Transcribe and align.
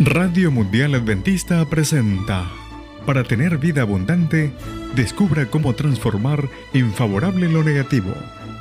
Radio 0.00 0.52
Mundial 0.52 0.94
Adventista 0.94 1.64
presenta 1.64 2.48
Para 3.04 3.24
tener 3.24 3.58
vida 3.58 3.82
abundante, 3.82 4.52
descubra 4.94 5.46
cómo 5.46 5.74
transformar 5.74 6.48
en 6.72 6.92
favorable 6.92 7.48
lo 7.48 7.64
negativo 7.64 8.14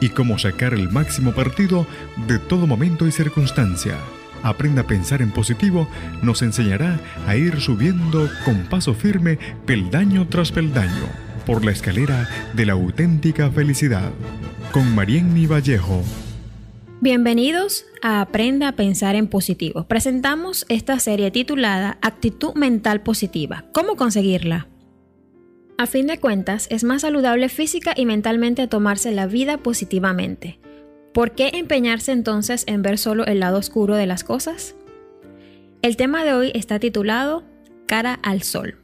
y 0.00 0.08
cómo 0.08 0.38
sacar 0.38 0.72
el 0.72 0.90
máximo 0.90 1.32
partido 1.32 1.86
de 2.26 2.38
todo 2.38 2.66
momento 2.66 3.06
y 3.06 3.12
circunstancia. 3.12 3.98
Aprenda 4.42 4.82
a 4.82 4.86
pensar 4.86 5.20
en 5.20 5.30
positivo 5.30 5.86
nos 6.22 6.40
enseñará 6.40 6.98
a 7.26 7.36
ir 7.36 7.60
subiendo 7.60 8.26
con 8.46 8.62
paso 8.62 8.94
firme 8.94 9.38
peldaño 9.66 10.28
tras 10.28 10.50
peldaño 10.50 11.08
por 11.44 11.62
la 11.62 11.72
escalera 11.72 12.26
de 12.54 12.64
la 12.64 12.72
auténtica 12.72 13.50
felicidad. 13.50 14.12
Con 14.72 14.94
Marienny 14.94 15.46
Vallejo. 15.46 16.02
Bienvenidos 17.00 17.86
a 18.02 18.20
Aprenda 18.20 18.66
a 18.66 18.72
Pensar 18.72 19.14
en 19.14 19.28
Positivo. 19.28 19.86
Presentamos 19.86 20.66
esta 20.68 20.98
serie 20.98 21.30
titulada 21.30 21.96
Actitud 22.02 22.54
Mental 22.54 23.02
Positiva. 23.02 23.66
¿Cómo 23.72 23.94
conseguirla? 23.94 24.66
A 25.78 25.86
fin 25.86 26.08
de 26.08 26.18
cuentas, 26.18 26.66
es 26.72 26.82
más 26.82 27.02
saludable 27.02 27.48
física 27.50 27.94
y 27.96 28.04
mentalmente 28.04 28.66
tomarse 28.66 29.12
la 29.12 29.28
vida 29.28 29.58
positivamente. 29.58 30.58
¿Por 31.14 31.36
qué 31.36 31.52
empeñarse 31.54 32.10
entonces 32.10 32.64
en 32.66 32.82
ver 32.82 32.98
solo 32.98 33.24
el 33.26 33.38
lado 33.38 33.58
oscuro 33.58 33.94
de 33.94 34.06
las 34.06 34.24
cosas? 34.24 34.74
El 35.82 35.96
tema 35.96 36.24
de 36.24 36.34
hoy 36.34 36.50
está 36.52 36.80
titulado 36.80 37.44
Cara 37.86 38.18
al 38.24 38.42
Sol. 38.42 38.76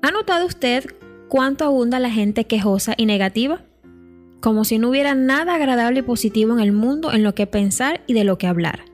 ¿Ha 0.00 0.12
notado 0.12 0.46
usted 0.46 0.86
cuánto 1.28 1.66
abunda 1.66 1.98
la 1.98 2.10
gente 2.10 2.46
quejosa 2.46 2.94
y 2.96 3.04
negativa? 3.04 3.60
Como 4.42 4.66
si 4.66 4.78
no 4.78 4.90
hubiera 4.90 5.14
nada 5.14 5.54
agradable 5.54 6.00
y 6.00 6.02
positivo 6.02 6.52
en 6.52 6.60
el 6.60 6.72
mundo 6.72 7.12
en 7.12 7.22
lo 7.22 7.34
que 7.34 7.46
pensar 7.46 8.02
y 8.06 8.12
de 8.12 8.24
lo 8.24 8.36
que 8.36 8.48
hablar. 8.48 8.84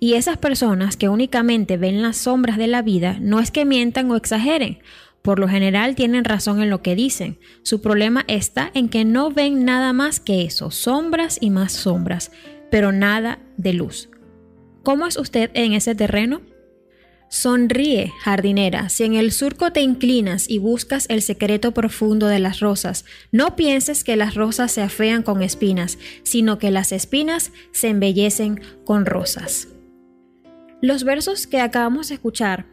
Y 0.00 0.14
esas 0.14 0.36
personas 0.36 0.96
que 0.96 1.08
únicamente 1.08 1.78
ven 1.78 2.02
las 2.02 2.18
sombras 2.18 2.58
de 2.58 2.66
la 2.66 2.82
vida 2.82 3.16
no 3.20 3.40
es 3.40 3.50
que 3.50 3.64
mientan 3.64 4.10
o 4.10 4.16
exageren, 4.16 4.80
por 5.22 5.38
lo 5.38 5.48
general 5.48 5.94
tienen 5.94 6.24
razón 6.24 6.60
en 6.60 6.70
lo 6.70 6.82
que 6.82 6.94
dicen. 6.94 7.38
Su 7.62 7.80
problema 7.80 8.24
está 8.28 8.70
en 8.74 8.88
que 8.88 9.04
no 9.04 9.30
ven 9.30 9.64
nada 9.64 9.92
más 9.92 10.20
que 10.20 10.42
eso, 10.42 10.70
sombras 10.70 11.38
y 11.40 11.50
más 11.50 11.72
sombras, 11.72 12.30
pero 12.70 12.92
nada 12.92 13.38
de 13.56 13.72
luz. 13.72 14.08
¿Cómo 14.82 15.06
es 15.06 15.16
usted 15.16 15.50
en 15.54 15.72
ese 15.72 15.94
terreno? 15.94 16.42
Sonríe, 17.28 18.12
jardinera, 18.22 18.88
si 18.88 19.02
en 19.04 19.14
el 19.14 19.32
surco 19.32 19.72
te 19.72 19.80
inclinas 19.80 20.48
y 20.48 20.58
buscas 20.58 21.06
el 21.08 21.22
secreto 21.22 21.72
profundo 21.72 22.28
de 22.28 22.38
las 22.38 22.60
rosas, 22.60 23.04
no 23.32 23.56
pienses 23.56 24.04
que 24.04 24.16
las 24.16 24.34
rosas 24.34 24.70
se 24.70 24.80
afean 24.80 25.22
con 25.22 25.42
espinas, 25.42 25.98
sino 26.22 26.58
que 26.58 26.70
las 26.70 26.92
espinas 26.92 27.52
se 27.72 27.88
embellecen 27.88 28.60
con 28.84 29.06
rosas. 29.06 29.68
Los 30.80 31.02
versos 31.02 31.48
que 31.48 31.60
acabamos 31.60 32.08
de 32.08 32.14
escuchar 32.14 32.66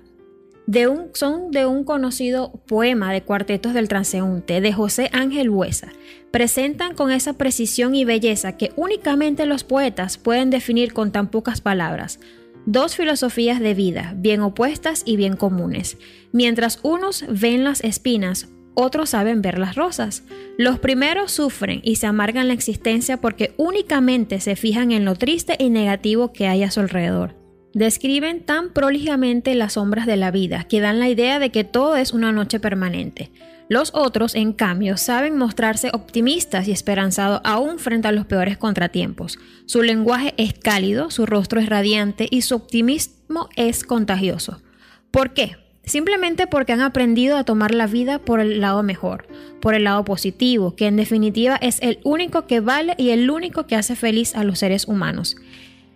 son 1.14 1.52
de 1.52 1.66
un 1.66 1.84
conocido 1.84 2.52
poema 2.68 3.12
de 3.12 3.24
cuartetos 3.24 3.74
del 3.74 3.88
transeúnte 3.88 4.62
de 4.62 4.72
José 4.72 5.10
Ángel 5.12 5.50
Huesa. 5.50 5.90
Presentan 6.32 6.96
con 6.96 7.12
esa 7.12 7.34
precisión 7.34 7.96
y 7.96 8.06
belleza 8.06 8.56
que 8.56 8.72
únicamente 8.76 9.46
los 9.46 9.64
poetas 9.64 10.18
pueden 10.18 10.50
definir 10.50 10.94
con 10.94 11.12
tan 11.12 11.30
pocas 11.30 11.60
palabras 11.60 12.20
dos 12.66 12.96
filosofías 12.96 13.60
de 13.60 13.74
vida, 13.74 14.14
bien 14.18 14.42
opuestas 14.42 15.04
y 15.06 15.18
bien 15.18 15.36
comunes. 15.36 15.98
Mientras 16.32 16.80
unos 16.84 17.26
ven 17.28 17.64
las 17.64 17.84
espinas, 17.84 18.50
otros 18.76 19.12
saben 19.12 19.42
ver 19.42 19.60
las 19.60 19.76
rosas. 19.76 20.24
Los 20.58 20.80
primeros 20.80 21.32
sufren 21.32 21.82
y 21.84 21.98
se 21.98 22.08
amargan 22.08 22.48
la 22.48 22.54
existencia 22.54 23.18
porque 23.18 23.54
únicamente 23.58 24.40
se 24.40 24.56
fijan 24.56 24.92
en 24.92 25.06
lo 25.06 25.16
triste 25.16 25.56
y 25.60 25.70
negativo 25.70 26.34
que 26.34 26.48
hay 26.48 26.64
a 26.64 26.72
su 26.72 26.80
alrededor. 26.80 27.43
Describen 27.74 28.42
tan 28.44 28.70
prolijamente 28.70 29.56
las 29.56 29.74
sombras 29.74 30.06
de 30.06 30.16
la 30.16 30.30
vida 30.30 30.64
que 30.66 30.80
dan 30.80 31.00
la 31.00 31.10
idea 31.10 31.40
de 31.40 31.50
que 31.50 31.64
todo 31.64 31.96
es 31.96 32.14
una 32.14 32.32
noche 32.32 32.60
permanente. 32.60 33.32
Los 33.68 33.92
otros, 33.96 34.36
en 34.36 34.54
cambio, 34.54 34.98
saben 34.98 35.38
mostrarse 35.38 35.90
optimistas 35.94 36.68
y 36.68 36.72
esperanzados 36.72 37.42
aún 37.44 37.80
frente 37.80 38.08
a 38.08 38.12
los 38.12 38.28
peores 38.28 38.58
contratiempos. 38.58 39.40
Su 39.66 39.82
lenguaje 39.82 40.36
es 40.38 40.54
cálido, 40.54 41.10
su 41.10 41.26
rostro 41.26 41.60
es 41.60 41.68
radiante 41.68 42.28
y 42.30 42.44
su 42.44 42.56
optimismo 42.56 43.50
es 43.56 43.84
contagioso. 43.84 44.62
¿Por 45.10 45.34
qué? 45.34 45.58
Simplemente 45.86 46.46
porque 46.46 46.74
han 46.74 46.82
aprendido 46.82 47.36
a 47.38 47.44
tomar 47.44 47.74
la 47.74 47.88
vida 47.88 48.20
por 48.20 48.40
el 48.40 48.62
lado 48.62 48.84
mejor, 48.84 49.28
por 49.60 49.74
el 49.74 49.86
lado 49.86 50.06
positivo, 50.06 50.76
que 50.76 50.88
en 50.88 50.96
definitiva 50.96 51.56
es 51.56 51.82
el 51.82 52.00
único 52.04 52.46
que 52.48 52.60
vale 52.60 52.96
y 52.98 53.10
el 53.10 53.30
único 53.30 53.66
que 53.66 53.76
hace 53.76 53.96
feliz 53.96 54.36
a 54.36 54.44
los 54.44 54.60
seres 54.60 54.88
humanos. 54.88 55.36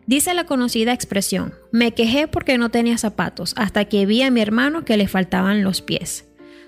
Dice 0.07 0.34
la 0.34 0.45
conocida 0.45 0.94
expresión, 0.94 1.53
me 1.73 1.94
quejé 1.94 2.29
porque 2.29 2.57
no 2.57 2.72
tenía 2.72 2.97
zapatos 2.97 3.53
hasta 3.57 3.84
que 3.85 4.06
vi 4.06 4.22
a 4.22 4.31
mi 4.31 4.40
hermano 4.40 4.85
que 4.85 4.95
le 4.95 5.09
faltaban 5.09 5.63
los 5.63 5.81
pies. 5.81 6.25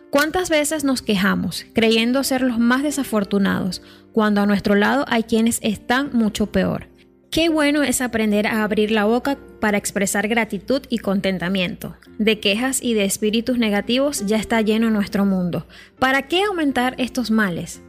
¿Cuántas 0.09 0.49
veces 0.49 0.83
nos 0.83 1.01
quejamos, 1.01 1.65
creyendo 1.73 2.25
ser 2.25 2.41
los 2.41 2.59
más 2.59 2.83
desafortunados, 2.83 3.81
cuando 4.11 4.41
a 4.41 4.45
nuestro 4.45 4.75
lado 4.75 5.05
hay 5.07 5.23
quienes 5.23 5.59
están 5.61 6.09
mucho 6.11 6.47
peor? 6.47 6.89
Qué 7.31 7.47
bueno 7.47 7.81
es 7.81 8.01
aprender 8.01 8.45
a 8.45 8.65
abrir 8.65 8.91
la 8.91 9.05
boca 9.05 9.37
para 9.61 9.77
expresar 9.77 10.27
gratitud 10.27 10.81
y 10.89 10.97
contentamiento. 10.97 11.95
De 12.17 12.41
quejas 12.41 12.83
y 12.83 12.93
de 12.93 13.05
espíritus 13.05 13.57
negativos 13.57 14.25
ya 14.25 14.35
está 14.35 14.59
lleno 14.59 14.89
nuestro 14.89 15.25
mundo. 15.25 15.65
¿Para 15.97 16.23
qué 16.23 16.43
aumentar 16.43 16.93
estos 16.97 17.31
males? 17.31 17.81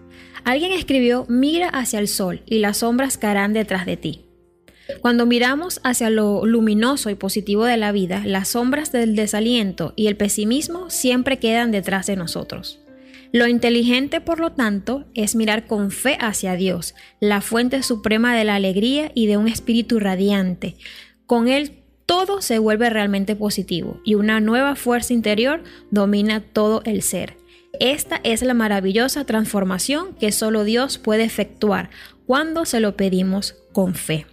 Alguien 0.45 0.71
escribió, 0.71 1.27
mira 1.29 1.69
hacia 1.71 1.99
el 1.99 2.07
sol 2.07 2.43
y 2.47 2.59
las 2.59 2.79
sombras 2.79 3.19
caerán 3.19 3.53
detrás 3.53 3.85
de 3.85 3.97
ti. 3.97 4.30
Cuando 5.01 5.27
miramos 5.27 5.81
hacia 5.85 6.11
lo 6.11 6.45
luminoso 6.45 7.11
y 7.11 7.15
positivo 7.15 7.65
de 7.65 7.77
la 7.77 7.93
vida, 7.93 8.23
las 8.25 8.49
sombras 8.49 8.93
del 8.93 9.17
desaliento 9.17 9.93
y 9.97 10.07
el 10.07 10.17
pesimismo 10.17 10.91
siempre 10.91 11.39
quedan 11.39 11.71
detrás 11.71 12.07
de 12.07 12.17
nosotros. 12.17 12.81
Lo 13.33 13.47
inteligente, 13.47 14.21
por 14.21 14.41
lo 14.41 14.53
tanto, 14.53 15.05
es 15.15 15.37
mirar 15.37 15.67
con 15.67 15.93
fe 15.93 16.19
hacia 16.21 16.55
Dios, 16.57 16.95
la 17.21 17.41
fuente 17.41 17.83
suprema 17.83 18.37
de 18.37 18.45
la 18.45 18.57
alegría 18.57 19.13
y 19.15 19.27
de 19.27 19.37
un 19.37 19.47
espíritu 19.47 20.01
radiante. 20.01 20.77
Con 21.27 21.47
Él 21.47 21.79
todo 22.07 22.43
se 22.43 22.59
vuelve 22.59 22.91
realmente 22.91 23.37
positivo 23.37 24.01
y 24.05 24.17
una 24.17 24.41
nueva 24.41 24.75
fuerza 24.75 25.13
interior 25.13 25.63
domina 25.93 26.41
todo 26.41 26.83
el 26.85 27.03
ser. 27.03 27.37
Esta 27.79 28.21
es 28.25 28.43
la 28.43 28.53
maravillosa 28.53 29.25
transformación 29.25 30.15
que 30.19 30.33
solo 30.33 30.65
Dios 30.65 30.99
puede 30.99 31.23
efectuar 31.23 31.91
cuando 32.27 32.65
se 32.65 32.81
lo 32.81 32.97
pedimos 32.97 33.55
con 33.73 33.95
fe. 33.95 34.27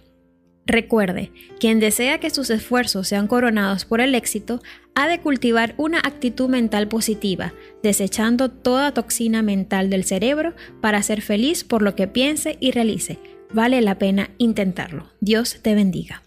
Recuerde, 0.68 1.32
quien 1.58 1.80
desea 1.80 2.20
que 2.20 2.28
sus 2.28 2.50
esfuerzos 2.50 3.08
sean 3.08 3.26
coronados 3.26 3.86
por 3.86 4.02
el 4.02 4.14
éxito, 4.14 4.60
ha 4.94 5.08
de 5.08 5.18
cultivar 5.18 5.74
una 5.78 5.98
actitud 5.98 6.50
mental 6.50 6.88
positiva, 6.88 7.54
desechando 7.82 8.50
toda 8.50 8.92
toxina 8.92 9.40
mental 9.40 9.88
del 9.88 10.04
cerebro 10.04 10.54
para 10.82 11.02
ser 11.02 11.22
feliz 11.22 11.64
por 11.64 11.80
lo 11.80 11.94
que 11.94 12.06
piense 12.06 12.58
y 12.60 12.72
realice. 12.72 13.18
Vale 13.50 13.80
la 13.80 13.98
pena 13.98 14.28
intentarlo. 14.36 15.08
Dios 15.20 15.58
te 15.62 15.74
bendiga. 15.74 16.22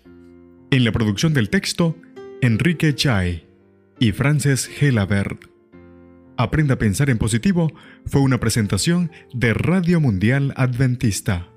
En 0.71 0.85
la 0.85 0.91
producción 0.91 1.35
del 1.35 1.51
texto, 1.51 1.95
Enrique 2.41 2.95
Chai 2.95 3.45
y 3.99 4.11
Frances 4.11 4.65
Gelabert. 4.65 5.45
Aprenda 6.35 6.73
a 6.73 6.79
pensar 6.79 7.11
en 7.11 7.19
positivo 7.19 7.71
fue 8.07 8.21
una 8.21 8.39
presentación 8.39 9.11
de 9.35 9.53
Radio 9.53 9.99
Mundial 9.99 10.51
Adventista 10.55 11.50